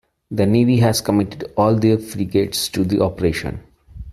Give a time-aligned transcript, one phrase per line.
[0.31, 3.59] The Navy has committed all their frigates to the operation.